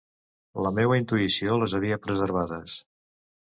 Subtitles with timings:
[0.65, 2.81] La meua intuïció les havia preservades.